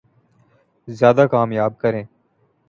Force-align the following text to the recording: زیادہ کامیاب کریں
زیادہ 0.87 1.25
کامیاب 1.31 1.77
کریں 1.79 2.03